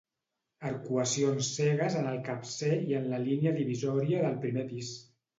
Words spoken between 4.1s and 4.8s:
del primer